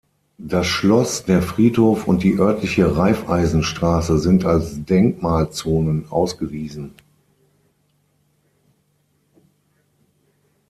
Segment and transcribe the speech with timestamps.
[0.39, 6.95] Das Schloss, der Friedhof und die örtliche "Raiffeisenstraße" sind als Denkmalzonen ausgewiesen.